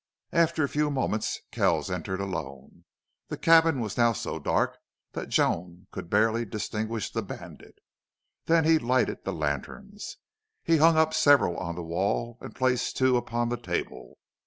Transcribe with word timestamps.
After 0.33 0.63
a 0.63 0.67
few 0.67 0.89
moments 0.89 1.41
Kells 1.51 1.91
entered 1.91 2.19
alone. 2.19 2.85
The 3.27 3.37
cabin 3.37 3.79
was 3.81 3.97
now 3.99 4.13
so 4.13 4.39
dark 4.39 4.79
that 5.11 5.29
Joan 5.29 5.85
could 5.91 6.09
barely 6.09 6.43
distinguish 6.43 7.11
the 7.11 7.21
bandit. 7.21 7.75
Then 8.45 8.63
he 8.65 8.79
lighted 8.79 9.23
the 9.25 9.31
lanterns. 9.31 10.17
He 10.63 10.77
hung 10.77 10.97
up 10.97 11.13
several 11.13 11.55
on 11.55 11.75
the 11.75 11.83
wall 11.83 12.39
and 12.41 12.55
placed 12.55 12.97
two 12.97 13.15
upon 13.15 13.49
the 13.49 13.57
table. 13.57 14.17